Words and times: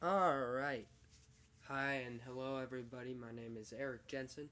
All 0.00 0.38
right. 0.38 0.86
Hi 1.66 1.94
and 2.06 2.20
hello, 2.24 2.58
everybody. 2.58 3.14
My 3.14 3.32
name 3.32 3.56
is 3.60 3.74
Eric 3.76 4.06
Jensen, 4.06 4.48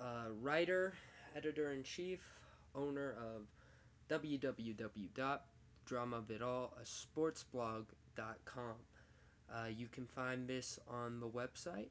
uh, 0.00 0.30
writer, 0.40 0.94
editor 1.36 1.72
in 1.72 1.82
chief, 1.82 2.20
owner 2.74 3.12
of 3.12 3.42
www.dramavidal, 4.08 6.70
Uh, 9.54 9.66
you 9.68 9.86
can 9.88 10.06
find 10.06 10.48
this 10.48 10.78
on 10.88 11.20
the 11.20 11.28
website 11.28 11.90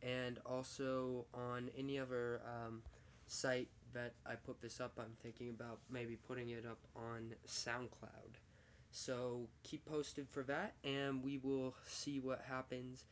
and 0.00 0.38
also 0.46 1.26
on 1.34 1.70
any 1.76 1.98
other 1.98 2.40
um, 2.46 2.82
site 3.26 3.66
that 3.94 4.14
I 4.24 4.36
put 4.36 4.60
this 4.60 4.80
up. 4.80 4.92
I'm 4.96 5.16
thinking 5.24 5.50
about 5.50 5.80
maybe 5.90 6.14
putting 6.14 6.50
it 6.50 6.66
up 6.66 6.78
on 6.94 7.34
SoundCloud. 7.48 8.41
So 8.92 9.48
keep 9.62 9.84
posted 9.86 10.28
for 10.30 10.42
that, 10.44 10.74
and 10.84 11.24
we 11.24 11.38
will 11.38 11.74
see 11.86 12.20
what 12.20 12.42
happens 12.46 13.04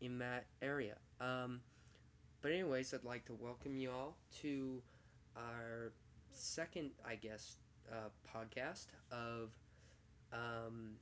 in 0.00 0.18
that 0.18 0.46
area. 0.60 0.96
Um, 1.20 1.60
but 2.42 2.50
anyways, 2.50 2.92
I'd 2.92 3.04
like 3.04 3.24
to 3.26 3.34
welcome 3.34 3.76
you 3.76 3.92
all 3.92 4.16
to 4.42 4.82
our 5.36 5.92
second, 6.32 6.90
I 7.06 7.14
guess, 7.14 7.58
uh, 7.92 8.08
podcast 8.34 8.86
of 9.12 9.50
um, 10.32 10.96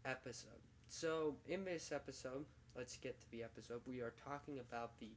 episode. 0.06 0.62
So, 0.90 1.36
in 1.48 1.66
this 1.66 1.92
episode, 1.92 2.46
let's 2.76 2.98
get 2.98 3.20
to 3.22 3.32
the 3.32 3.44
episode. 3.44 3.82
We 3.86 4.02
are 4.02 4.14
talking 4.24 4.60
about 4.60 4.92
the 5.00 5.10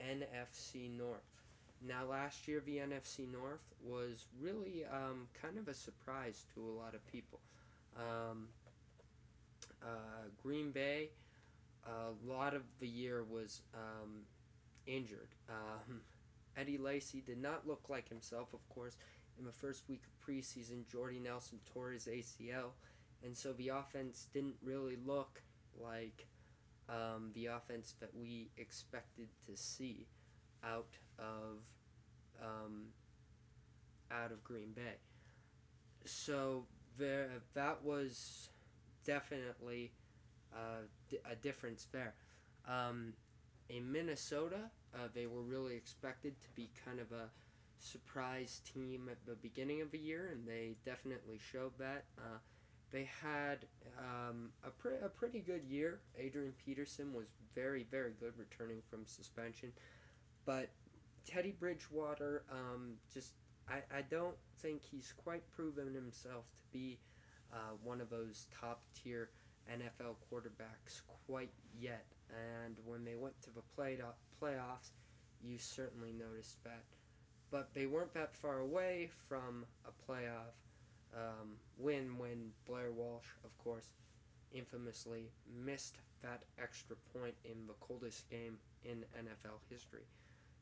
NFC 0.00 0.90
North. 0.96 1.22
Now, 1.86 2.04
last 2.06 2.48
year, 2.48 2.62
the 2.64 2.78
NFC 2.78 3.30
North 3.30 3.62
was 3.84 4.26
really 4.40 4.84
um, 4.92 5.28
kind 5.40 5.58
of 5.58 5.68
a 5.68 5.74
surprise 5.74 6.44
to 6.54 6.60
a 6.60 6.74
lot 6.80 6.94
of 6.94 7.06
people. 7.12 7.40
Um, 7.96 8.48
uh, 9.82 10.28
Green 10.42 10.70
Bay, 10.70 11.10
a 11.86 12.30
lot 12.30 12.54
of 12.54 12.62
the 12.80 12.88
year 12.88 13.24
was 13.24 13.62
um, 13.74 14.22
injured. 14.86 15.28
Um, 15.48 16.00
Eddie 16.56 16.78
Lacy 16.78 17.22
did 17.24 17.38
not 17.38 17.66
look 17.66 17.88
like 17.88 18.08
himself, 18.08 18.52
of 18.52 18.66
course. 18.68 18.96
In 19.38 19.44
the 19.44 19.52
first 19.52 19.88
week 19.88 20.02
of 20.06 20.26
preseason, 20.26 20.86
Jordy 20.86 21.18
Nelson 21.18 21.58
tore 21.72 21.90
his 21.90 22.06
ACL, 22.06 22.72
and 23.24 23.36
so 23.36 23.52
the 23.54 23.68
offense 23.68 24.28
didn't 24.34 24.56
really 24.62 24.96
look 25.06 25.42
like 25.80 26.26
um, 26.88 27.30
the 27.34 27.46
offense 27.46 27.94
that 28.00 28.10
we 28.14 28.50
expected 28.58 29.28
to 29.46 29.56
see 29.56 30.06
out 30.64 30.98
of 31.18 31.58
um, 32.42 32.84
out 34.10 34.32
of 34.32 34.42
Green 34.44 34.72
Bay. 34.72 34.96
So 36.04 36.66
there, 36.98 37.28
that 37.54 37.82
was 37.82 38.48
definitely 39.04 39.92
uh, 40.54 40.82
a 41.30 41.36
difference 41.36 41.86
there. 41.92 42.14
Um, 42.68 43.12
in 43.68 43.90
Minnesota, 43.90 44.70
uh, 44.94 45.08
they 45.14 45.26
were 45.26 45.42
really 45.42 45.74
expected 45.74 46.40
to 46.40 46.48
be 46.54 46.70
kind 46.84 47.00
of 47.00 47.10
a 47.12 47.28
surprise 47.78 48.60
team 48.72 49.08
at 49.10 49.18
the 49.26 49.34
beginning 49.36 49.80
of 49.80 49.90
the 49.90 49.98
year, 49.98 50.30
and 50.32 50.46
they 50.46 50.76
definitely 50.84 51.38
showed 51.52 51.72
that. 51.78 52.04
Uh, 52.18 52.38
they 52.92 53.08
had 53.22 53.64
um, 53.98 54.50
a, 54.64 54.70
pre- 54.70 55.00
a 55.02 55.08
pretty 55.08 55.40
good 55.40 55.64
year. 55.64 56.00
Adrian 56.18 56.52
Peterson 56.64 57.12
was 57.14 57.26
very, 57.54 57.86
very 57.90 58.12
good 58.20 58.34
returning 58.36 58.82
from 58.90 59.06
suspension. 59.06 59.72
But 60.44 60.68
Teddy 61.26 61.54
Bridgewater, 61.58 62.44
um, 62.50 62.94
just, 63.12 63.32
I, 63.68 63.76
I 63.96 64.02
don't 64.10 64.36
think 64.60 64.82
he's 64.82 65.14
quite 65.24 65.42
proven 65.50 65.94
himself 65.94 66.44
to 66.58 66.64
be 66.72 66.98
uh, 67.52 67.76
one 67.82 68.00
of 68.00 68.10
those 68.10 68.46
top 68.60 68.82
tier 68.94 69.30
NFL 69.70 70.16
quarterbacks 70.30 71.00
quite 71.26 71.52
yet. 71.78 72.04
And 72.30 72.76
when 72.84 73.04
they 73.04 73.14
went 73.14 73.40
to 73.42 73.50
the 73.50 73.62
play 73.74 73.96
playoffs, 74.42 74.90
you 75.42 75.58
certainly 75.58 76.12
noticed 76.12 76.62
that. 76.64 76.82
But 77.50 77.68
they 77.74 77.86
weren't 77.86 78.14
that 78.14 78.34
far 78.34 78.60
away 78.60 79.10
from 79.28 79.64
a 79.86 80.10
playoff 80.10 80.56
um, 81.14 81.56
win 81.78 82.16
when 82.18 82.50
Blair 82.66 82.90
Walsh, 82.92 83.26
of 83.44 83.56
course, 83.58 83.92
infamously 84.52 85.30
missed 85.64 85.96
that 86.22 86.42
extra 86.60 86.96
point 87.14 87.34
in 87.44 87.66
the 87.66 87.74
coldest 87.80 88.28
game 88.30 88.56
in 88.84 89.04
NFL 89.18 89.58
history. 89.70 90.06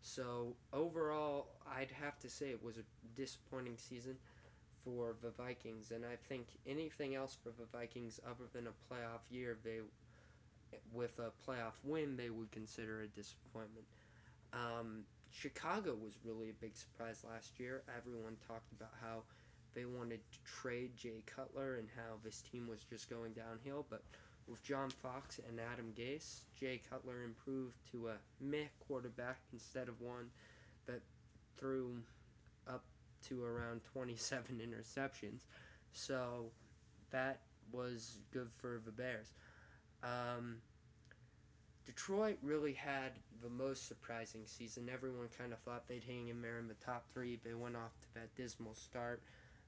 So 0.02 0.54
overall, 0.72 1.48
I'd 1.76 1.90
have 1.90 2.18
to 2.20 2.30
say 2.30 2.50
it 2.50 2.62
was 2.62 2.78
a 2.78 2.84
disappointing 3.16 3.76
season 3.76 4.16
for 4.84 5.14
the 5.22 5.30
Vikings, 5.30 5.90
and 5.90 6.04
I 6.04 6.16
think 6.28 6.46
anything 6.66 7.14
else 7.14 7.36
for 7.42 7.50
the 7.50 7.66
Vikings 7.70 8.18
other 8.26 8.48
than 8.52 8.66
a 8.66 8.92
playoff 8.92 9.20
year, 9.30 9.58
they 9.62 9.80
with 10.92 11.18
a 11.18 11.32
playoff 11.48 11.74
win, 11.84 12.16
they 12.16 12.30
would 12.30 12.50
consider 12.50 13.02
a 13.02 13.08
disappointment. 13.08 13.86
Um, 14.52 15.04
Chicago 15.30 15.94
was 15.94 16.14
really 16.24 16.50
a 16.50 16.60
big 16.60 16.76
surprise 16.76 17.24
last 17.28 17.58
year. 17.60 17.82
Everyone 17.96 18.36
talked 18.46 18.72
about 18.72 18.92
how 19.00 19.22
they 19.74 19.84
wanted 19.84 20.20
to 20.32 20.38
trade 20.44 20.96
Jay 20.96 21.22
Cutler 21.26 21.76
and 21.76 21.88
how 21.96 22.16
this 22.24 22.42
team 22.50 22.66
was 22.68 22.82
just 22.82 23.08
going 23.08 23.32
downhill, 23.32 23.86
but 23.88 24.02
with 24.48 24.62
John 24.64 24.90
Fox 24.90 25.38
and 25.48 25.60
Adam 25.60 25.92
Gase, 25.96 26.40
Jay 26.58 26.80
Cutler 26.90 27.22
improved 27.22 27.76
to 27.92 28.08
a 28.08 28.16
meh 28.40 28.66
quarterback 28.88 29.38
instead 29.52 29.88
of 29.88 30.00
one 30.00 30.26
that 30.86 31.00
threw 31.56 31.96
up 32.68 32.82
to 33.28 33.44
around 33.44 33.82
27 33.92 34.60
interceptions. 34.60 35.42
So 35.92 36.50
that 37.10 37.40
was 37.72 38.18
good 38.32 38.48
for 38.58 38.80
the 38.84 38.90
Bears. 38.90 39.32
Um, 40.02 40.56
Detroit 41.86 42.38
really 42.42 42.72
had 42.72 43.12
the 43.42 43.48
most 43.48 43.88
surprising 43.88 44.42
season. 44.46 44.88
Everyone 44.92 45.28
kind 45.36 45.52
of 45.52 45.58
thought 45.60 45.88
they'd 45.88 46.04
hang 46.04 46.28
in 46.28 46.40
there 46.40 46.58
in 46.58 46.68
the 46.68 46.74
top 46.74 47.04
three. 47.12 47.38
They 47.44 47.54
went 47.54 47.76
off 47.76 47.92
to 48.02 48.20
that 48.20 48.34
dismal 48.36 48.74
start. 48.74 49.22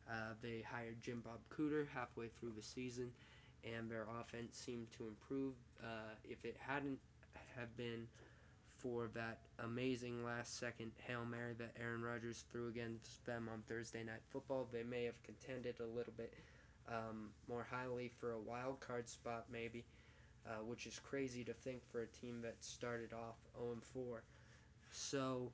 Uh, 0.09 0.35
they 0.43 0.63
hired 0.71 1.01
Jim 1.03 1.23
Bob 1.25 1.41
Cooter 1.51 1.87
halfway 1.93 2.29
through 2.29 2.53
the 2.57 2.63
season, 2.63 3.11
and 3.65 3.91
their 3.91 4.07
offense 4.21 4.57
seemed 4.57 4.89
to 4.99 5.09
improve. 5.09 5.55
Uh, 5.83 6.15
if 6.25 6.45
it 6.45 6.57
hadn't 6.59 6.99
have 7.57 7.75
been 7.77 8.07
for 8.79 9.09
that 9.15 9.39
amazing 9.61 10.25
last 10.25 10.59
second 10.59 10.91
Hail 11.07 11.25
Mary 11.25 11.55
that 11.59 11.73
Aaron 11.81 12.03
Rodgers 12.03 12.45
threw 12.51 12.69
against 12.69 13.25
them 13.27 13.49
on 13.53 13.63
Thursday 13.69 14.03
Night 14.03 14.23
Football, 14.31 14.69
they 14.73 14.83
may 14.83 15.05
have 15.05 15.23
contended 15.23 15.77
a 15.81 15.97
little 15.97 16.13
bit 16.17 16.35
um, 16.89 17.31
more 17.49 17.67
highly 17.71 18.11
for 18.21 18.33
a 18.33 18.39
wild 18.39 18.81
card 18.81 19.09
spot, 19.09 19.47
maybe 19.51 19.85
uh, 20.47 20.63
which 20.65 20.87
is 20.87 20.99
crazy 20.99 21.45
to 21.45 21.53
think 21.53 21.83
for 21.91 22.03
a 22.03 22.07
team 22.07 22.41
that 22.43 22.57
started 22.65 23.13
off 23.13 23.37
0 23.59 23.77
4. 23.95 24.23
So 24.91 25.53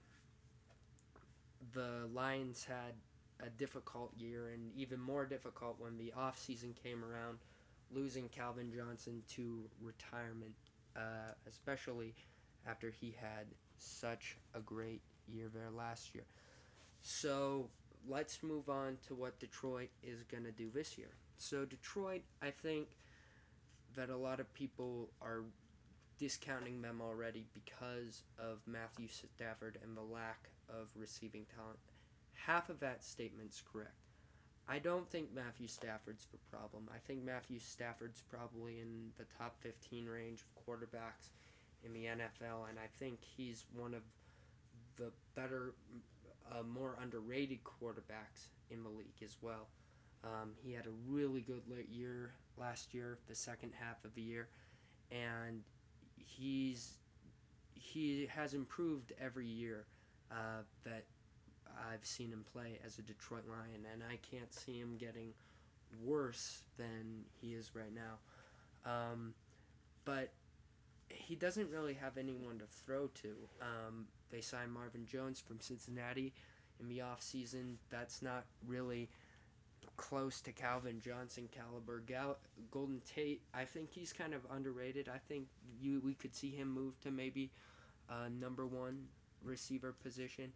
the 1.72 2.09
Lions 2.12 2.65
had 2.65 2.94
a 3.41 3.50
difficult 3.50 4.12
year, 4.16 4.49
and 4.49 4.72
even 4.75 5.00
more 5.00 5.25
difficult 5.26 5.76
when 5.78 5.97
the 5.97 6.12
offseason 6.19 6.75
came 6.82 7.04
around, 7.04 7.38
losing 7.91 8.28
Calvin 8.28 8.72
Johnson 8.72 9.22
to 9.37 9.69
retirement, 9.81 10.54
uh, 10.97 11.32
especially 11.49 12.15
after 12.66 12.91
he 12.91 13.15
had 13.20 13.47
such 13.78 14.37
a 14.55 14.60
great 14.60 15.03
year 15.26 15.49
there 15.53 15.70
last 15.70 16.15
year. 16.15 16.25
So 17.03 17.70
let's 18.09 18.43
move 18.43 18.69
on 18.69 18.99
to 19.09 19.15
what 19.15 19.38
Detroit 19.38 19.91
is 20.03 20.22
going 20.25 20.44
to 20.44 20.53
do 20.53 20.70
this 20.70 20.99
year. 20.99 21.10
So, 21.38 21.64
Detroit, 21.64 22.23
I 22.43 22.50
think 22.50 22.88
that 23.99 24.11
a 24.11 24.17
lot 24.17 24.39
of 24.39 24.53
people 24.55 25.11
are 25.21 25.43
discounting 26.21 26.81
them 26.81 27.00
already 27.03 27.47
because 27.53 28.23
of 28.39 28.59
Matthew 28.65 29.09
Stafford 29.09 29.79
and 29.83 29.97
the 29.97 30.15
lack 30.15 30.49
of 30.69 30.87
receiving 30.95 31.45
talent. 31.56 31.79
Half 32.35 32.69
of 32.69 32.79
that 32.79 33.03
statement's 33.03 33.61
correct. 33.73 34.06
I 34.69 34.79
don't 34.79 35.11
think 35.11 35.35
Matthew 35.35 35.67
Stafford's 35.67 36.27
the 36.31 36.39
problem. 36.56 36.89
I 36.95 36.99
think 37.06 37.25
Matthew 37.25 37.59
Stafford's 37.59 38.23
probably 38.31 38.79
in 38.79 39.11
the 39.19 39.25
top 39.37 39.56
15 39.62 40.06
range 40.06 40.45
of 40.45 40.65
quarterbacks 40.65 41.31
in 41.85 41.93
the 41.93 42.05
NFL, 42.05 42.69
and 42.69 42.79
I 42.79 42.87
think 43.00 43.19
he's 43.37 43.65
one 43.75 43.95
of 43.95 44.03
the 44.97 45.11
better, 45.35 45.75
uh, 46.53 46.62
more 46.62 46.97
underrated 47.03 47.59
quarterbacks 47.65 48.50
in 48.71 48.85
the 48.85 48.91
league 48.91 49.23
as 49.25 49.37
well. 49.43 49.67
Um, 50.23 50.53
he 50.62 50.73
had 50.73 50.87
a 50.87 50.95
really 51.09 51.41
good 51.41 51.62
year 51.91 52.33
last 52.58 52.94
year, 52.94 53.19
the 53.28 53.34
second 53.34 53.72
half 53.78 54.05
of 54.05 54.14
the 54.14 54.22
year, 54.22 54.49
and 55.10 55.62
he's 56.16 56.93
he 57.75 58.28
has 58.34 58.55
improved 58.55 59.12
every 59.20 59.46
year 59.46 59.87
uh, 60.31 60.62
that 60.84 61.05
I've 61.93 62.05
seen 62.05 62.31
him 62.31 62.44
play 62.52 62.78
as 62.84 62.99
a 62.99 63.02
Detroit 63.02 63.44
Lion, 63.49 63.87
and 63.93 64.02
I 64.02 64.19
can't 64.31 64.52
see 64.52 64.78
him 64.78 64.96
getting 64.99 65.32
worse 66.05 66.62
than 66.76 67.25
he 67.40 67.55
is 67.55 67.70
right 67.75 67.94
now. 67.94 68.90
Um, 68.90 69.34
but 70.04 70.32
he 71.08 71.34
doesn't 71.34 71.70
really 71.70 71.94
have 71.94 72.19
anyone 72.19 72.58
to 72.58 72.64
throw 72.84 73.06
to. 73.22 73.34
Um, 73.61 74.06
they 74.31 74.40
signed 74.40 74.72
Marvin 74.72 75.06
Jones 75.06 75.40
from 75.40 75.61
Cincinnati 75.61 76.32
in 76.81 76.88
the 76.88 76.99
offseason. 76.99 77.75
That's 77.90 78.22
not 78.22 78.44
really 78.66 79.08
close 79.99 80.43
to 80.43 80.53
Calvin 80.53 81.00
Johnson 81.00 81.49
caliber. 81.53 82.00
Gal- 82.00 82.39
Golden 82.71 83.03
Tate, 83.03 83.43
I 83.55 83.67
think 83.67 83.93
he's 83.93 84.15
kind 84.15 84.35
of 84.35 84.47
underrated. 84.50 85.09
I 85.11 85.19
think 85.19 85.49
you 85.81 86.00
we 86.05 86.15
could 86.15 86.35
see 86.35 86.50
him 86.50 86.71
move 86.71 87.00
to 87.03 87.12
maybe 87.12 87.53
uh, 88.11 88.29
number 88.31 88.67
one 88.67 89.09
receiver 89.43 89.93
position. 89.93 90.53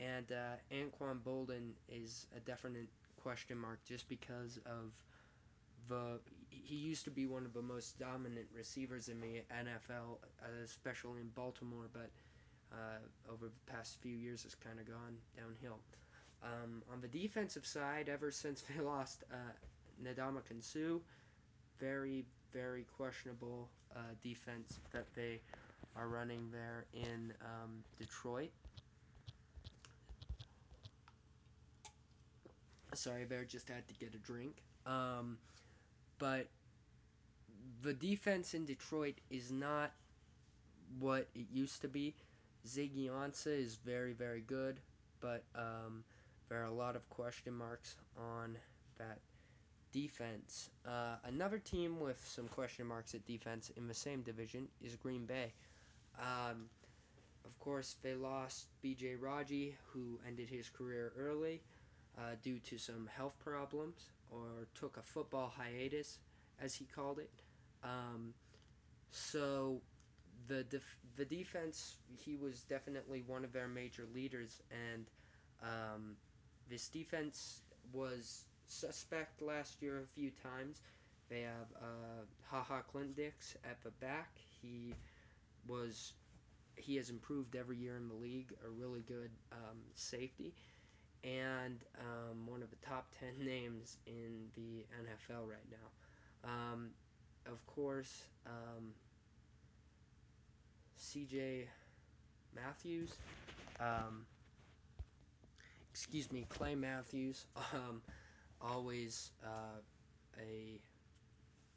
And 0.00 0.32
uh, 0.32 0.56
Anquan 0.72 1.20
Boldin 1.22 1.72
is 1.88 2.26
a 2.36 2.40
definite 2.40 2.88
question 3.16 3.58
mark 3.58 3.84
just 3.84 4.08
because 4.08 4.58
of 4.66 4.92
the 5.88 6.20
he 6.50 6.76
used 6.76 7.04
to 7.04 7.10
be 7.10 7.26
one 7.26 7.46
of 7.46 7.52
the 7.54 7.62
most 7.62 7.98
dominant 7.98 8.48
receivers 8.54 9.08
in 9.08 9.20
the 9.20 9.42
NFL, 9.50 10.18
especially 10.64 11.20
in 11.20 11.28
Baltimore, 11.30 11.88
but 11.92 12.10
uh, 12.72 12.98
over 13.32 13.46
the 13.46 13.72
past 13.72 13.98
few 14.00 14.16
years 14.16 14.42
has 14.44 14.54
kind 14.54 14.80
of 14.80 14.86
gone 14.86 15.16
downhill. 15.36 15.80
Um, 16.42 16.82
on 16.92 17.00
the 17.00 17.08
defensive 17.08 17.66
side, 17.66 18.08
ever 18.08 18.30
since 18.30 18.62
they 18.76 18.82
lost 18.82 19.24
uh, 19.32 19.36
Ndamukong 20.02 20.62
Suh, 20.62 20.98
very, 21.78 22.24
very 22.52 22.86
questionable 22.96 23.68
uh, 23.94 24.00
defense 24.22 24.80
that 24.92 25.06
they 25.14 25.40
are 25.96 26.08
running 26.08 26.48
there 26.52 26.84
in 26.94 27.32
um, 27.42 27.82
Detroit. 27.98 28.50
Sorry, 32.94 33.24
Bear 33.24 33.44
just 33.44 33.68
had 33.68 33.86
to 33.88 33.94
get 33.94 34.14
a 34.14 34.18
drink. 34.18 34.62
Um, 34.86 35.38
but 36.18 36.48
the 37.82 37.92
defense 37.94 38.54
in 38.54 38.64
Detroit 38.64 39.14
is 39.30 39.50
not 39.50 39.92
what 40.98 41.28
it 41.34 41.46
used 41.52 41.80
to 41.82 41.88
be. 41.88 42.14
Ziggy 42.66 43.08
is 43.46 43.76
very, 43.76 44.12
very 44.12 44.42
good, 44.42 44.80
but 45.20 45.44
um, 45.54 46.04
there 46.50 46.60
are 46.62 46.66
a 46.66 46.74
lot 46.74 46.96
of 46.96 47.08
question 47.10 47.54
marks 47.54 47.96
on 48.18 48.58
that 48.98 49.20
defense. 49.92 50.70
Uh, 50.86 51.16
another 51.24 51.58
team 51.58 52.00
with 52.00 52.22
some 52.26 52.48
question 52.48 52.86
marks 52.86 53.14
at 53.14 53.26
defense 53.26 53.70
in 53.76 53.88
the 53.88 53.94
same 53.94 54.22
division 54.22 54.68
is 54.82 54.96
Green 54.96 55.26
Bay. 55.26 55.54
Um, 56.20 56.70
of 57.46 57.58
course, 57.60 57.96
they 58.02 58.14
lost 58.14 58.68
B.J. 58.82 59.16
Raji, 59.16 59.76
who 59.92 60.20
ended 60.26 60.48
his 60.50 60.70
career 60.70 61.12
early 61.18 61.62
uh, 62.18 62.36
due 62.42 62.60
to 62.60 62.78
some 62.78 63.08
health 63.16 63.38
problems, 63.40 64.12
or 64.30 64.68
took 64.74 64.98
a 64.98 65.02
football 65.02 65.52
hiatus, 65.56 66.20
as 66.60 66.74
he 66.74 66.86
called 66.86 67.18
it. 67.20 67.32
Um, 67.84 68.34
so 69.10 69.82
the 70.48 70.64
def- 70.64 70.98
the 71.16 71.24
defense, 71.24 71.96
he 72.16 72.36
was 72.36 72.64
definitely 72.64 73.22
one 73.22 73.44
of 73.44 73.52
their 73.52 73.68
major 73.68 74.06
leaders, 74.14 74.62
and 74.70 75.10
um, 75.62 76.16
this 76.70 76.88
defense 76.88 77.62
was 77.92 78.46
suspect 78.68 79.42
last 79.42 79.82
year 79.82 80.00
a 80.00 80.06
few 80.06 80.30
times. 80.30 80.82
They 81.30 81.42
have 81.42 81.68
uh, 81.76 82.24
Ha 82.50 82.62
Ha 82.62 82.82
Clinton-Dix 82.82 83.56
at 83.64 83.82
the 83.84 83.92
back. 83.92 84.38
He 84.62 84.94
was 85.66 86.14
he 86.76 86.96
has 86.96 87.10
improved 87.10 87.56
every 87.56 87.76
year 87.78 87.96
in 87.96 88.08
the 88.08 88.14
league. 88.14 88.52
A 88.66 88.70
really 88.70 89.02
good 89.02 89.30
um, 89.52 89.78
safety, 89.94 90.54
and 91.24 91.84
um, 92.00 92.46
one 92.46 92.62
of 92.62 92.70
the 92.70 92.76
top 92.86 93.08
ten 93.20 93.44
names 93.44 93.98
in 94.06 94.48
the 94.56 94.86
NFL 95.02 95.48
right 95.48 95.68
now. 95.70 96.50
Um, 96.50 96.90
of 97.46 97.64
course, 97.66 98.24
um, 98.46 98.94
C.J. 100.96 101.68
Matthews. 102.54 103.18
Um, 103.80 104.26
excuse 105.90 106.30
me, 106.32 106.46
Clay 106.48 106.74
Matthews. 106.74 107.46
Um, 107.74 108.02
always 108.60 109.30
uh, 109.44 109.80
a 110.38 110.80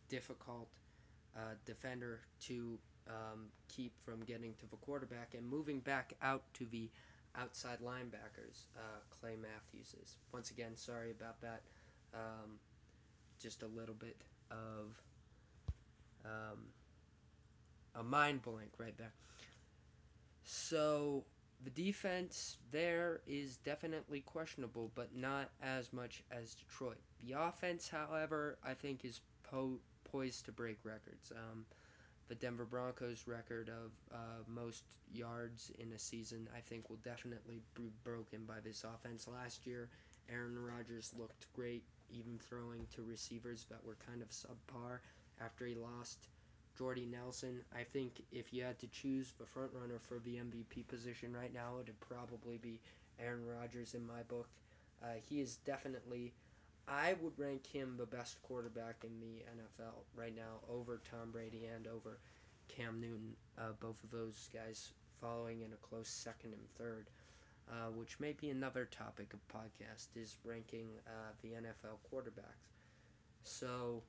difficult 0.10 0.68
uh, 1.36 1.56
defender 1.66 2.22
to 2.42 2.78
um, 3.08 3.48
keep 3.68 3.94
from 4.04 4.22
getting 4.22 4.54
to 4.60 4.68
the 4.70 4.78
quarterback 4.78 5.34
and 5.36 5.48
moving 5.48 5.80
back 5.80 6.14
out 6.22 6.44
to 6.56 6.66
the 6.66 6.90
outside 7.36 7.80
linebackers. 7.80 8.68
Uh, 8.78 9.00
Clay 9.10 9.36
Matthews 9.42 9.96
is 10.02 10.18
once 10.34 10.52
again 10.52 10.76
sorry 10.76 11.12
about 11.12 11.40
that. 11.42 11.62
Um, 12.14 12.60
just 13.42 13.64
a 13.64 13.68
little 13.68 13.96
bit 13.96 14.22
of 14.52 15.02
um, 16.26 16.60
a 17.96 18.04
mind 18.04 18.42
blank 18.42 18.72
right 18.78 18.98
there. 18.98 19.14
So 20.44 21.26
the 21.64 21.70
defense 21.70 22.58
there 22.72 23.22
is 23.28 23.58
definitely 23.58 24.22
questionable, 24.22 24.92
but 24.96 25.16
not 25.16 25.50
as 25.62 25.94
much 25.94 26.24
as 26.32 26.56
Detroit. 26.56 27.00
The 27.26 27.34
offense, 27.40 27.88
however, 27.88 28.58
I 28.64 28.74
think 28.74 29.06
is 29.06 29.22
po- 29.44 29.80
poised 30.12 30.46
to 30.46 30.52
break 30.52 30.78
records. 30.84 31.32
Um, 31.32 31.66
the 32.28 32.36
Denver 32.36 32.66
Broncos 32.66 33.28
record 33.28 33.70
of 33.70 33.92
uh, 34.14 34.44
most 34.48 34.84
yards 35.14 35.72
in 35.80 35.92
a 35.94 36.00
season, 36.00 36.48
I 36.56 36.60
think, 36.62 36.90
will 36.90 37.00
definitely 37.04 37.62
be 37.76 37.92
broken 38.04 38.46
by 38.46 38.60
this 38.64 38.84
offense. 38.84 39.28
Last 39.28 39.66
year, 39.66 39.90
Aaron 40.30 40.58
Rodgers 40.58 41.14
looked 41.18 41.52
great, 41.54 41.84
even 42.10 42.40
throwing 42.40 42.88
to 42.96 43.04
receivers 43.04 43.66
that 43.70 43.84
were 43.86 43.98
kind 44.08 44.22
of 44.22 44.30
subpar 44.30 45.00
after 45.42 45.66
he 45.66 45.76
lost 45.76 46.28
Jordy 46.78 47.06
Nelson. 47.06 47.62
I 47.76 47.84
think 47.84 48.24
if 48.32 48.54
you 48.54 48.64
had 48.64 48.80
to 48.80 48.88
choose 48.88 49.34
the 49.38 49.46
front 49.46 49.72
runner 49.74 50.00
for 50.00 50.20
the 50.20 50.36
MVP 50.36 50.88
position 50.88 51.34
right 51.36 51.54
now, 51.54 51.80
it'd 51.82 52.00
probably 52.00 52.58
be 52.58 52.80
Aaron 53.20 53.46
Rodgers 53.46 53.94
in 53.94 54.06
my 54.06 54.24
book. 54.24 54.48
Uh, 55.04 55.16
he 55.30 55.42
is 55.42 55.58
definitely, 55.58 56.34
I 56.88 57.16
would 57.22 57.38
rank 57.38 57.68
him 57.68 57.96
the 57.98 58.06
best 58.06 58.42
quarterback 58.42 59.04
in 59.04 59.20
the 59.20 59.44
NFL 59.44 60.04
right 60.16 60.36
now 60.36 60.62
over 60.70 61.02
Tom 61.10 61.32
Brady 61.32 61.66
and 61.66 61.88
over 61.88 62.20
Cam 62.68 63.00
Newton. 63.00 63.36
Uh, 63.58 63.74
both 63.80 64.04
of 64.04 64.12
those 64.12 64.50
guys 64.54 64.92
following 65.22 65.62
in 65.62 65.74
a 65.74 65.88
close 65.88 66.10
second 66.10 66.54
and 66.54 66.70
third. 66.78 67.10
Uh, 67.72 67.90
which 67.96 68.20
may 68.20 68.34
be 68.34 68.50
another 68.50 68.86
topic 68.86 69.34
of 69.34 69.40
podcast 69.48 70.08
is 70.18 70.36
ranking 70.44 70.90
uh, 71.08 71.32
the 71.42 71.50
NFL 71.50 71.96
quarterbacks. 72.12 72.68
So 73.44 74.04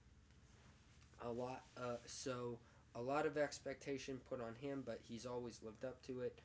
a 1.23 1.31
lot 1.31 1.63
uh, 1.77 1.97
so 2.07 2.59
a 2.97 3.01
lot 3.01 3.27
of 3.27 3.37
expectation 3.37 4.21
put 4.29 4.41
on 4.41 4.55
him 4.61 4.83
but 4.85 5.01
he's 5.03 5.27
always 5.27 5.61
lived 5.63 5.85
up 5.85 6.01
to 6.07 6.21
it. 6.21 6.41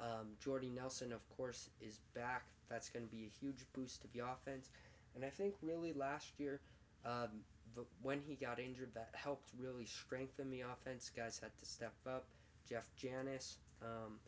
Um, 0.00 0.28
jordy 0.42 0.70
nelson 0.70 1.12
of 1.12 1.20
course 1.36 1.68
is 1.80 2.00
back. 2.14 2.44
That's 2.68 2.88
going 2.88 3.04
to 3.04 3.10
be 3.10 3.24
a 3.24 3.38
huge 3.40 3.66
boost 3.74 4.02
to 4.02 4.08
the 4.12 4.20
offense. 4.20 4.70
And 5.14 5.24
i 5.24 5.30
think 5.30 5.54
really 5.62 5.92
last 5.92 6.38
year 6.38 6.60
um, 7.04 7.28
the, 7.74 7.84
when 8.02 8.20
he 8.20 8.34
got 8.34 8.58
injured 8.58 8.90
that 8.94 9.10
helped 9.12 9.50
really 9.58 9.86
strengthen 9.86 10.50
the 10.50 10.62
offense. 10.62 11.10
Guys 11.14 11.38
had 11.42 11.52
to 11.58 11.66
step 11.68 11.94
up. 12.06 12.24
Jeff 12.68 12.84
janis 12.96 13.58
um, 13.82 14.18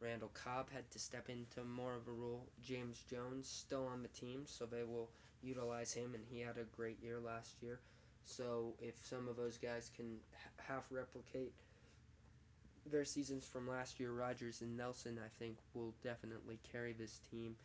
randall 0.00 0.30
cobb 0.34 0.68
had 0.70 0.90
to 0.90 0.98
step 0.98 1.28
into 1.28 1.64
more 1.64 1.94
of 1.94 2.06
a 2.08 2.12
role. 2.12 2.46
James 2.62 3.02
jones 3.10 3.48
still 3.48 3.86
on 3.86 4.02
the 4.02 4.08
team 4.08 4.42
so 4.46 4.66
they 4.66 4.82
will 4.84 5.10
utilize 5.42 5.92
him 5.92 6.14
and 6.14 6.24
he 6.30 6.40
had 6.40 6.56
a 6.56 6.64
great 6.76 7.02
year 7.02 7.20
last 7.20 7.54
year 7.60 7.80
so 8.24 8.74
if 8.80 8.94
some 9.04 9.28
of 9.28 9.36
those 9.36 9.58
guys 9.58 9.90
can 9.96 10.16
half 10.56 10.84
replicate 10.90 11.52
their 12.90 13.04
seasons 13.04 13.44
from 13.46 13.68
last 13.68 13.98
year, 13.98 14.12
Rodgers 14.12 14.60
and 14.60 14.76
Nelson, 14.76 15.18
I 15.24 15.28
think, 15.38 15.56
will 15.74 15.94
definitely 16.02 16.58
carry 16.70 16.92
this 16.92 17.20
team 17.30 17.56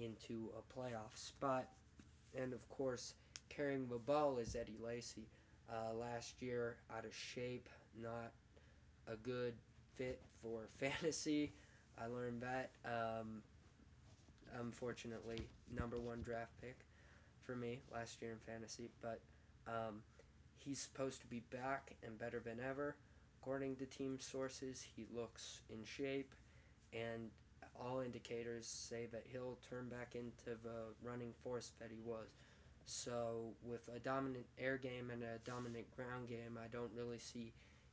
into 0.00 0.50
a 0.56 0.78
playoff 0.78 1.16
spot. 1.16 1.66
And 2.36 2.52
of 2.52 2.68
course, 2.68 3.14
carrying 3.48 3.88
the 3.88 3.98
ball 3.98 4.38
is 4.38 4.56
Eddie 4.56 4.78
Lacy. 4.82 5.26
Uh, 5.70 5.94
last 5.94 6.40
year, 6.40 6.76
out 6.96 7.04
of 7.04 7.14
shape, 7.14 7.68
not 8.00 8.32
a 9.08 9.16
good 9.16 9.54
fit 9.96 10.20
for 10.42 10.68
fantasy. 10.78 11.52
I 12.00 12.06
learned 12.06 12.42
that. 12.42 12.70
Um, 12.84 13.42
unfortunately, 14.60 15.48
number 15.76 15.98
one 15.98 16.22
draft 16.22 16.52
pick 16.60 16.76
for 17.44 17.56
me 17.56 17.80
last 17.92 18.20
year 18.20 18.32
in 18.32 18.38
fantasy, 18.52 18.90
but 19.02 19.20
um, 19.66 20.02
he's 20.56 20.80
supposed 20.80 21.20
to 21.20 21.26
be 21.26 21.40
back 21.50 21.94
and 22.02 22.18
better 22.18 22.40
than 22.40 22.58
ever. 22.60 22.96
According 23.40 23.76
to 23.76 23.86
team 23.86 24.18
sources, 24.20 24.82
he 24.82 25.06
looks 25.14 25.60
in 25.70 25.84
shape, 25.84 26.34
and 26.92 27.30
all 27.78 28.00
indicators 28.00 28.66
say 28.66 29.06
that 29.12 29.24
he'll 29.30 29.58
turn 29.68 29.88
back 29.88 30.14
into 30.14 30.58
the 30.62 30.94
running 31.02 31.32
force 31.42 31.72
that 31.80 31.90
he 31.90 32.00
was. 32.00 32.28
So, 32.86 33.54
with 33.62 33.88
a 33.94 33.98
dominant 33.98 34.46
air 34.58 34.78
game 34.78 35.10
and 35.10 35.22
a 35.22 35.38
dominant 35.44 35.90
ground 35.90 36.28
game, 36.28 36.58
I 36.62 36.68
don't 36.68 36.92
really 36.94 37.18
see 37.18 37.52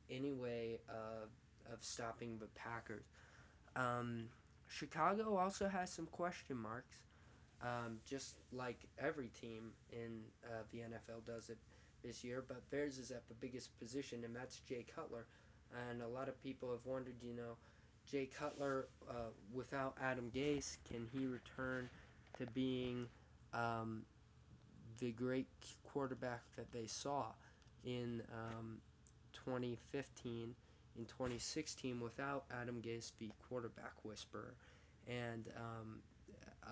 any 0.09 0.33
way 0.33 0.79
uh, 0.89 1.25
of 1.71 1.83
stopping 1.83 2.37
the 2.39 2.47
Packers. 2.55 3.05
Um, 3.75 4.29
Chicago 4.67 5.35
also 5.35 5.67
has 5.67 5.91
some 5.91 6.07
question 6.07 6.57
marks 6.57 6.97
um, 7.63 7.97
just 8.05 8.35
like 8.51 8.77
every 8.99 9.29
team 9.29 9.71
in 9.91 10.19
uh, 10.45 10.63
the 10.71 10.79
NFL 10.79 11.25
does 11.25 11.49
it 11.49 11.57
this 12.03 12.23
year, 12.23 12.43
but 12.47 12.61
theirs 12.69 12.97
is 12.97 13.11
at 13.11 13.27
the 13.29 13.33
biggest 13.35 13.69
position, 13.79 14.23
and 14.25 14.35
that's 14.35 14.59
Jay 14.67 14.85
Cutler. 14.95 15.25
And 15.89 16.01
a 16.01 16.07
lot 16.07 16.27
of 16.27 16.41
people 16.43 16.69
have 16.71 16.85
wondered, 16.85 17.15
you 17.21 17.33
know, 17.33 17.55
Jay 18.11 18.29
Cutler 18.37 18.87
uh, 19.09 19.31
without 19.53 19.95
Adam 20.01 20.29
Gase, 20.35 20.77
can 20.89 21.07
he 21.13 21.25
return 21.25 21.89
to 22.37 22.45
being 22.47 23.07
um, 23.53 24.03
the 24.99 25.11
great 25.11 25.47
quarterback 25.93 26.41
that 26.57 26.71
they 26.71 26.85
saw 26.85 27.25
in 27.85 28.21
um, 28.33 28.77
2015, 29.45 30.53
in 30.97 31.05
2016 31.05 31.99
without 32.01 32.43
Adam 32.61 32.81
Gase, 32.85 33.11
the 33.19 33.31
quarterback 33.47 33.93
whisperer? 34.03 34.53
And 35.07 35.47
um, 35.57 35.99
uh, 36.67 36.69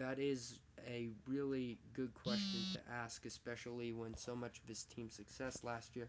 that 0.00 0.18
is 0.18 0.58
a 0.88 1.08
really 1.28 1.78
good 1.94 2.12
question 2.14 2.60
to 2.72 2.80
ask, 2.92 3.26
especially 3.26 3.92
when 3.92 4.16
so 4.16 4.34
much 4.34 4.58
of 4.58 4.68
his 4.68 4.84
team's 4.84 5.14
success 5.14 5.62
last 5.62 5.94
year 5.94 6.08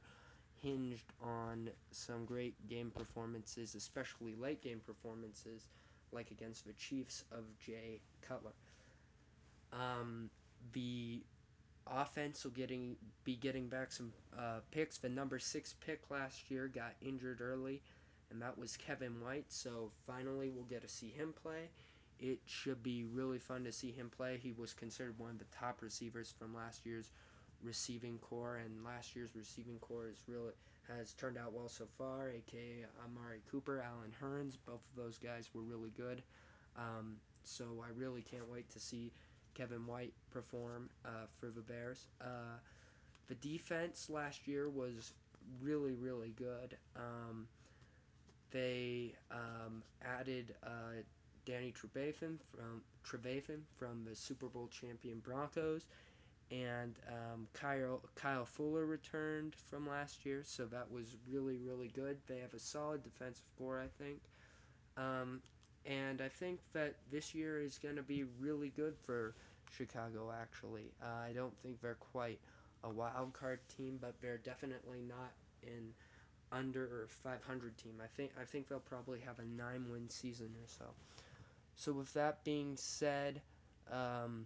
hinged 0.61 1.11
on 1.21 1.69
some 1.91 2.25
great 2.25 2.55
game 2.69 2.91
performances, 2.95 3.75
especially 3.75 4.35
late 4.35 4.61
game 4.61 4.81
performances, 4.85 5.67
like 6.11 6.31
against 6.31 6.65
the 6.65 6.73
Chiefs 6.73 7.25
of 7.31 7.43
Jay 7.59 7.99
Cutler. 8.27 8.53
Um, 9.73 10.29
the 10.73 11.21
offense 11.87 12.43
will 12.43 12.51
getting 12.51 12.95
be 13.25 13.35
getting 13.35 13.67
back 13.67 13.91
some 13.91 14.13
uh, 14.37 14.59
picks. 14.71 14.97
The 14.99 15.09
number 15.09 15.39
six 15.39 15.75
pick 15.85 15.99
last 16.09 16.49
year 16.49 16.67
got 16.67 16.93
injured 17.01 17.41
early, 17.41 17.81
and 18.29 18.41
that 18.41 18.57
was 18.57 18.77
Kevin 18.77 19.19
White. 19.21 19.45
So 19.49 19.91
finally, 20.07 20.49
we'll 20.49 20.65
get 20.65 20.81
to 20.83 20.87
see 20.89 21.09
him 21.09 21.33
play. 21.43 21.69
It 22.21 22.39
should 22.45 22.83
be 22.83 23.03
really 23.03 23.39
fun 23.39 23.63
to 23.63 23.71
see 23.71 23.91
him 23.91 24.09
play. 24.15 24.39
He 24.41 24.53
was 24.53 24.73
considered 24.73 25.17
one 25.17 25.31
of 25.31 25.39
the 25.39 25.45
top 25.45 25.81
receivers 25.81 26.33
from 26.37 26.55
last 26.55 26.85
year's 26.85 27.11
receiving 27.63 28.19
corps, 28.19 28.57
and 28.63 28.83
last 28.85 29.15
year's 29.15 29.35
receiving 29.35 29.79
corps 29.79 30.07
is 30.07 30.21
really 30.27 30.53
has 30.87 31.13
turned 31.13 31.37
out 31.37 31.53
well 31.53 31.69
so 31.69 31.85
far. 31.97 32.29
AKA 32.29 32.85
Amari 33.05 33.41
Cooper, 33.49 33.83
Allen 33.85 34.13
Hurns, 34.21 34.57
both 34.65 34.81
of 34.81 34.95
those 34.95 35.17
guys 35.17 35.49
were 35.53 35.61
really 35.61 35.91
good. 35.97 36.21
Um, 36.77 37.17
so 37.43 37.65
I 37.83 37.89
really 37.97 38.21
can't 38.21 38.49
wait 38.51 38.69
to 38.71 38.79
see 38.79 39.11
Kevin 39.53 39.85
White 39.85 40.13
perform 40.31 40.89
uh, 41.05 41.27
for 41.39 41.47
the 41.47 41.61
Bears. 41.61 42.07
Uh, 42.21 42.57
the 43.27 43.35
defense 43.35 44.09
last 44.09 44.47
year 44.47 44.69
was 44.69 45.13
really, 45.61 45.93
really 45.93 46.33
good. 46.37 46.77
Um, 46.95 47.47
they 48.51 49.13
um, 49.31 49.83
added 50.03 50.55
uh, 50.63 51.01
Danny 51.51 51.73
Trevathan 51.73 52.37
from 52.55 52.81
Trevathan 53.05 53.59
from 53.77 54.05
the 54.05 54.15
Super 54.15 54.45
Bowl 54.45 54.69
champion 54.69 55.19
Broncos, 55.19 55.85
and 56.49 56.97
um, 57.09 57.45
Kyle 57.51 58.01
Kyle 58.15 58.45
Fuller 58.45 58.85
returned 58.85 59.53
from 59.69 59.85
last 59.85 60.25
year, 60.25 60.43
so 60.45 60.63
that 60.67 60.89
was 60.89 61.17
really, 61.29 61.57
really 61.57 61.89
good. 61.89 62.17
They 62.25 62.37
have 62.37 62.53
a 62.53 62.59
solid 62.59 63.03
defensive 63.03 63.43
core, 63.57 63.81
I 63.81 63.89
think. 64.01 64.21
Um, 64.95 65.41
and 65.85 66.21
I 66.21 66.29
think 66.29 66.61
that 66.71 66.95
this 67.11 67.35
year 67.35 67.59
is 67.59 67.77
going 67.77 67.97
to 67.97 68.03
be 68.03 68.23
really 68.39 68.69
good 68.69 68.95
for 69.05 69.35
Chicago, 69.75 70.31
actually. 70.41 70.93
Uh, 71.03 71.27
I 71.27 71.33
don't 71.33 71.57
think 71.61 71.81
they're 71.81 71.95
quite 71.95 72.39
a 72.85 72.89
wild 72.89 73.33
card 73.33 73.59
team, 73.75 73.97
but 73.99 74.13
they're 74.21 74.37
definitely 74.37 75.01
not 75.05 75.33
an 75.63 75.93
under 76.53 77.09
500 77.23 77.77
team. 77.77 77.95
I 78.01 78.07
think 78.07 78.31
I 78.39 78.45
think 78.45 78.69
they'll 78.69 78.79
probably 78.79 79.19
have 79.19 79.39
a 79.39 79.61
nine 79.61 79.85
win 79.91 80.09
season 80.09 80.51
or 80.55 80.67
so. 80.67 80.85
So 81.81 81.93
with 81.93 82.13
that 82.13 82.43
being 82.43 82.77
said, 82.77 83.41
um, 83.91 84.45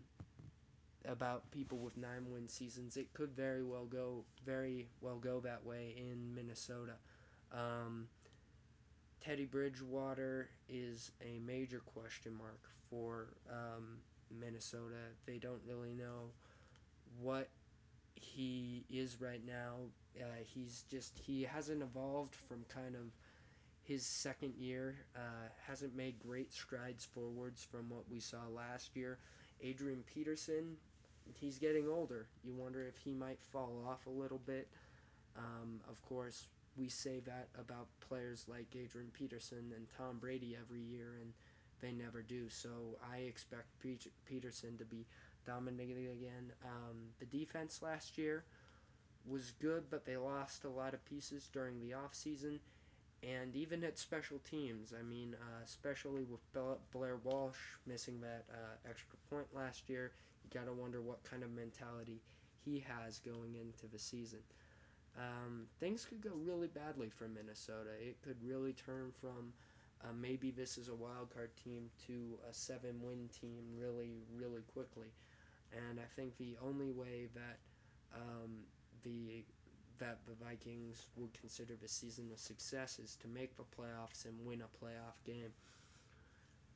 about 1.03 1.51
people 1.51 1.77
with 1.79 1.97
nine 1.97 2.31
win 2.31 2.47
seasons, 2.47 2.95
it 2.95 3.13
could 3.13 3.35
very 3.35 3.61
well 3.61 3.83
go 3.85 4.23
very 4.45 4.87
well 5.01 5.17
go 5.17 5.41
that 5.41 5.65
way 5.65 5.95
in 5.97 6.33
Minnesota. 6.33 6.93
Um, 7.51 8.07
Teddy 9.19 9.43
Bridgewater 9.45 10.49
is 10.69 11.11
a 11.21 11.39
major 11.39 11.81
question 11.81 12.33
mark 12.33 12.69
for 12.89 13.33
um, 13.51 13.97
Minnesota. 14.31 15.11
They 15.25 15.37
don't 15.37 15.61
really 15.67 15.93
know 15.93 16.31
what 17.19 17.49
he 18.15 18.85
is 18.89 19.19
right 19.19 19.45
now. 19.45 19.75
Uh, 20.17 20.25
he's 20.45 20.85
just 20.89 21.19
he 21.19 21.43
hasn't 21.43 21.81
evolved 21.83 22.35
from 22.35 22.63
kind 22.69 22.95
of 22.95 23.01
his 23.87 24.05
second 24.05 24.53
year. 24.57 24.95
Uh, 25.15 25.47
hasn't 25.67 25.95
made 25.95 26.19
great 26.19 26.53
strides 26.53 27.05
forwards 27.05 27.63
from 27.63 27.89
what 27.89 28.09
we 28.09 28.19
saw 28.19 28.47
last 28.53 28.95
year. 28.95 29.17
Adrian 29.61 30.03
Peterson, 30.13 30.75
he's 31.39 31.57
getting 31.57 31.87
older. 31.87 32.27
You 32.43 32.53
wonder 32.53 32.83
if 32.83 32.97
he 32.97 33.13
might 33.13 33.39
fall 33.51 33.83
off 33.87 34.05
a 34.07 34.09
little 34.09 34.41
bit. 34.45 34.67
Um, 35.37 35.79
of 35.89 36.01
course, 36.01 36.47
we 36.77 36.89
say 36.89 37.21
that 37.25 37.47
about 37.59 37.87
players 38.07 38.45
like 38.47 38.67
Adrian 38.75 39.11
Peterson 39.13 39.71
and 39.75 39.87
Tom 39.97 40.17
Brady 40.19 40.57
every 40.59 40.81
year, 40.81 41.17
and 41.21 41.31
they 41.81 41.91
never 41.91 42.21
do. 42.21 42.49
So 42.49 42.69
I 43.13 43.19
expect 43.19 43.67
Peterson 44.25 44.77
to 44.77 44.85
be 44.85 45.05
dominating 45.45 46.07
again. 46.07 46.51
Um, 46.63 46.97
the 47.19 47.25
defense 47.25 47.81
last 47.81 48.17
year 48.17 48.43
was 49.27 49.53
good, 49.61 49.83
but 49.89 50.05
they 50.05 50.17
lost 50.17 50.65
a 50.65 50.69
lot 50.69 50.93
of 50.93 51.05
pieces 51.05 51.49
during 51.53 51.79
the 51.79 51.95
offseason. 51.95 52.59
And 53.25 53.55
even 53.55 53.83
at 53.83 53.97
special 53.97 54.39
teams, 54.39 54.93
I 54.97 55.03
mean, 55.03 55.35
uh, 55.41 55.63
especially 55.63 56.23
with 56.25 56.41
Blair 56.91 57.17
Walsh 57.23 57.57
missing 57.87 58.21
that 58.21 58.45
uh, 58.51 58.89
extra 58.89 59.17
point 59.29 59.47
last 59.53 59.89
year, 59.89 60.13
you 60.43 60.49
got 60.51 60.65
to 60.67 60.73
wonder 60.73 61.01
what 61.01 61.23
kind 61.23 61.43
of 61.43 61.51
mentality 61.51 62.21
he 62.63 62.79
has 62.79 63.19
going 63.19 63.55
into 63.55 63.87
the 63.87 63.99
season 63.99 64.39
um, 65.17 65.67
things 65.79 66.05
could 66.05 66.21
go 66.21 66.31
really 66.35 66.67
badly 66.67 67.09
for 67.09 67.27
Minnesota. 67.27 67.91
It 68.01 68.21
could 68.21 68.37
really 68.43 68.73
turn 68.73 69.11
from 69.19 69.53
uh, 70.03 70.13
maybe 70.13 70.51
this 70.51 70.77
is 70.77 70.89
a 70.89 70.95
wild 70.95 71.33
card 71.33 71.51
team 71.55 71.89
to 72.07 72.37
a 72.49 72.53
seven 72.53 73.01
win 73.01 73.29
team 73.29 73.63
really, 73.77 74.23
really 74.33 74.61
quickly. 74.63 75.07
And 75.71 75.99
I 75.99 76.05
think 76.15 76.37
the 76.37 76.57
only 76.61 76.91
way 76.91 77.27
that 77.35 77.59
um, 78.15 78.65
the 79.03 79.45
that 79.99 80.19
the 80.25 80.33
Vikings 80.45 81.07
would 81.15 81.33
consider 81.39 81.75
the 81.81 81.87
season 81.87 82.29
a 82.33 82.37
success 82.37 82.99
is 82.99 83.15
to 83.17 83.27
make 83.27 83.55
the 83.57 83.63
playoffs 83.63 84.25
and 84.25 84.45
win 84.45 84.61
a 84.61 84.85
playoff 84.85 85.23
game. 85.25 85.51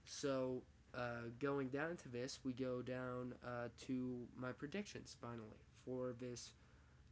So 0.06 0.64
uh, 0.96 1.30
going 1.40 1.70
down 1.70 1.98
to 1.98 2.10
this, 2.10 2.40
we 2.44 2.54
go 2.54 2.82
down 2.82 3.34
uh, 3.46 3.70
to 3.88 4.28
my 4.36 4.52
predictions 4.52 5.16
finally 5.22 5.62
for 5.86 6.14
this 6.20 6.52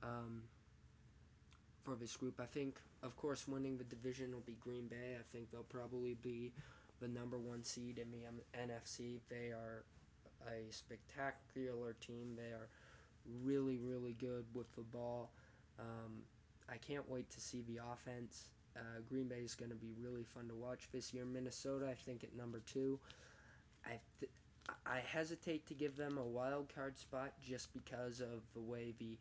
um, 0.03 0.43
for 1.83 1.95
this 1.95 2.15
group. 2.17 2.39
I 2.39 2.45
think, 2.45 2.81
of 3.03 3.15
course, 3.15 3.47
winning 3.47 3.77
the 3.77 3.83
division 3.83 4.31
will 4.33 4.41
be 4.45 4.57
Green 4.59 4.87
Bay. 4.87 5.15
I 5.19 5.23
think 5.31 5.51
they'll 5.51 5.63
probably 5.63 6.15
be 6.15 6.53
the 6.99 7.07
number 7.07 7.37
one 7.37 7.63
seed 7.63 7.99
in 7.99 8.11
the 8.11 8.57
NFC. 8.59 9.19
They 9.29 9.51
are 9.51 9.85
a 10.47 10.71
spectacular 10.71 11.95
team. 12.01 12.35
They 12.35 12.51
are 12.51 12.69
really, 13.43 13.77
really 13.77 14.13
good 14.13 14.45
with 14.53 14.73
the 14.75 14.81
ball. 14.81 15.31
Um, 15.79 16.23
I 16.69 16.77
can't 16.77 17.09
wait 17.09 17.29
to 17.31 17.39
see 17.39 17.63
the 17.67 17.79
offense. 17.91 18.49
Uh, 18.75 18.99
Green 19.09 19.27
Bay 19.27 19.39
is 19.39 19.55
going 19.55 19.71
to 19.71 19.75
be 19.77 19.93
really 19.99 20.23
fun 20.23 20.47
to 20.49 20.55
watch 20.55 20.89
this 20.91 21.13
year. 21.13 21.25
Minnesota, 21.25 21.87
I 21.89 21.95
think, 21.95 22.23
at 22.23 22.35
number 22.35 22.61
two. 22.71 22.99
I 23.85 23.99
th- 24.19 24.31
I 24.85 24.99
hesitate 24.99 25.65
to 25.67 25.73
give 25.73 25.95
them 25.95 26.17
a 26.17 26.23
wild 26.23 26.67
card 26.75 26.97
spot 26.97 27.31
just 27.41 27.71
because 27.73 28.19
of 28.19 28.41
the 28.53 28.59
way 28.59 28.93
the 28.99 29.17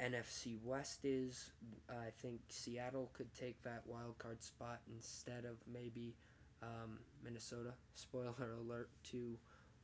NFC 0.00 0.58
West 0.62 1.04
is. 1.04 1.50
I 1.88 2.10
think 2.20 2.40
Seattle 2.48 3.10
could 3.14 3.32
take 3.34 3.60
that 3.62 3.82
wild 3.86 4.18
card 4.18 4.42
spot 4.42 4.80
instead 4.94 5.44
of 5.46 5.56
maybe 5.72 6.14
um, 6.62 6.98
Minnesota. 7.24 7.72
Spoiler 7.94 8.56
alert 8.60 8.90
to 9.12 9.38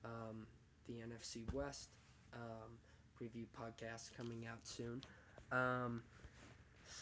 um, 0.05 0.47
the 0.87 0.95
NFC 0.95 1.51
West 1.55 1.89
um, 2.35 2.77
preview 3.19 3.47
podcast 3.59 4.11
coming 4.17 4.47
out 4.47 4.67
soon. 4.67 5.03
Um, 5.53 6.03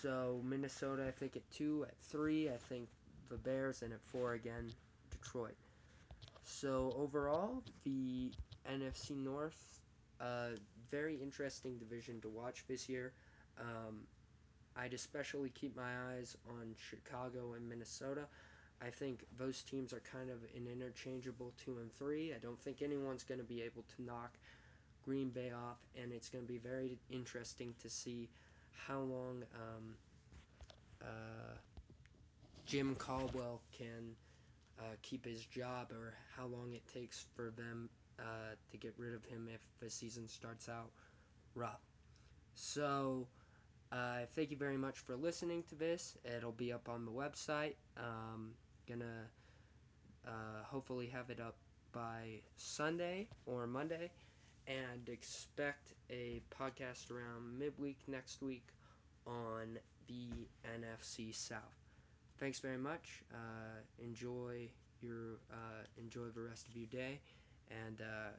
so 0.02 0.40
Minnesota, 0.44 1.06
I 1.06 1.10
think 1.10 1.36
at 1.36 1.50
two, 1.50 1.86
at 1.88 1.96
three, 2.10 2.48
I 2.48 2.56
think 2.68 2.88
the 3.30 3.36
Bears, 3.36 3.82
and 3.82 3.92
at 3.92 4.00
four 4.02 4.34
again, 4.34 4.70
Detroit. 5.10 5.56
So 6.44 6.92
overall, 6.98 7.62
the 7.84 8.30
NFC 8.68 9.16
North 9.16 9.80
uh, 10.20 10.50
very 10.90 11.16
interesting 11.16 11.78
division 11.78 12.20
to 12.20 12.28
watch 12.28 12.64
this 12.68 12.88
year. 12.88 13.12
Um, 13.58 14.00
I'd 14.76 14.94
especially 14.94 15.50
keep 15.50 15.74
my 15.76 15.92
eyes 16.12 16.36
on 16.48 16.74
Chicago 16.90 17.54
and 17.54 17.68
Minnesota. 17.68 18.26
I 18.82 18.90
think 18.90 19.24
those 19.38 19.62
teams 19.62 19.92
are 19.92 20.02
kind 20.10 20.30
of 20.30 20.38
an 20.56 20.66
interchangeable 20.70 21.52
two 21.62 21.78
and 21.78 21.92
three. 21.92 22.32
I 22.34 22.38
don't 22.38 22.58
think 22.58 22.82
anyone's 22.82 23.24
going 23.24 23.40
to 23.40 23.46
be 23.46 23.62
able 23.62 23.84
to 23.96 24.02
knock 24.02 24.32
Green 25.10 25.30
Bay 25.30 25.50
off, 25.50 25.78
and 26.00 26.12
it's 26.12 26.28
going 26.28 26.44
to 26.44 26.48
be 26.48 26.58
very 26.58 26.96
interesting 27.10 27.74
to 27.82 27.90
see 27.90 28.28
how 28.86 29.00
long 29.00 29.42
um, 29.56 29.96
uh, 31.02 31.56
Jim 32.64 32.94
Caldwell 32.94 33.60
can 33.76 34.14
uh, 34.78 34.94
keep 35.02 35.24
his 35.24 35.44
job 35.46 35.90
or 35.90 36.14
how 36.36 36.46
long 36.46 36.74
it 36.74 36.82
takes 36.94 37.26
for 37.34 37.50
them 37.56 37.90
uh, 38.20 38.54
to 38.70 38.76
get 38.76 38.94
rid 38.98 39.12
of 39.12 39.24
him 39.24 39.48
if 39.52 39.58
the 39.82 39.90
season 39.90 40.28
starts 40.28 40.68
out 40.68 40.92
rough. 41.56 41.82
So, 42.54 43.26
uh, 43.90 44.26
thank 44.36 44.52
you 44.52 44.56
very 44.56 44.76
much 44.76 45.00
for 45.00 45.16
listening 45.16 45.64
to 45.70 45.74
this. 45.74 46.16
It'll 46.24 46.52
be 46.52 46.72
up 46.72 46.88
on 46.88 47.04
the 47.04 47.10
website. 47.10 47.74
Um, 47.96 48.52
gonna 48.88 49.26
uh, 50.24 50.62
hopefully 50.62 51.08
have 51.08 51.30
it 51.30 51.40
up 51.40 51.56
by 51.92 52.42
Sunday 52.56 53.26
or 53.46 53.66
Monday, 53.66 54.12
and 54.70 55.08
expect 55.08 55.94
a 56.10 56.42
podcast 56.50 57.10
around 57.10 57.58
midweek 57.58 57.98
next 58.08 58.42
week 58.42 58.68
on 59.26 59.78
the 60.08 60.48
NFC 60.64 61.32
South. 61.32 61.78
Thanks 62.38 62.60
very 62.60 62.78
much. 62.78 63.22
Uh, 63.34 63.80
enjoy 63.98 64.70
your 65.00 65.40
uh, 65.52 65.84
enjoy 65.98 66.26
the 66.34 66.42
rest 66.42 66.68
of 66.68 66.76
your 66.76 66.86
day, 66.88 67.20
and 67.70 68.00
uh, 68.02 68.30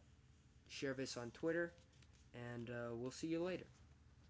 share 0.68 0.94
this 0.94 1.18
on 1.18 1.32
Twitter. 1.32 1.74
And 2.36 2.70
uh, 2.70 2.96
we'll 2.96 3.12
see 3.12 3.28
you 3.28 3.44
later. 3.44 3.68